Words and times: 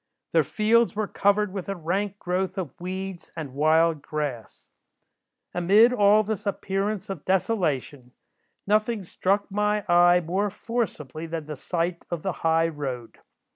Their 0.31 0.43
fields 0.43 0.95
were 0.95 1.07
covered 1.07 1.53
with 1.53 1.69
a 1.69 1.75
rank 1.75 2.17
growth 2.17 2.57
of 2.57 2.73
weeds 2.81 3.29
and 3.37 3.53
wild 3.53 4.01
grass. 4.01 4.67
"Amid 5.53 5.93
all 5.93 6.23
this 6.23 6.47
appearance 6.47 7.07
of 7.11 7.23
desolation, 7.23 8.11
nothing 8.65 9.03
struck 9.03 9.51
my 9.51 9.85
eye 9.87 10.19
more 10.19 10.49
forcibly 10.49 11.27
than 11.27 11.45
the 11.45 11.55
sight 11.55 12.03
of 12.09 12.23
the 12.23 12.31
high 12.41 12.67
road. 12.67 13.19